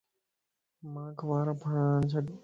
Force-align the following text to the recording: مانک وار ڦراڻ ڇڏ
مانک 0.93 1.19
وار 1.29 1.47
ڦراڻ 1.61 1.99
ڇڏ 2.11 2.25